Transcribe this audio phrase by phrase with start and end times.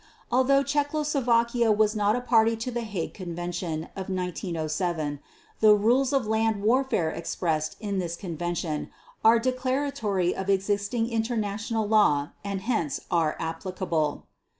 [0.31, 5.19] Although Czechoslovakia was not a party to the Hague Convention of 1907,
[5.59, 8.89] the rules of land warfare expressed in this Convention
[9.23, 14.23] are declaratory of existing international law and hence are applicable.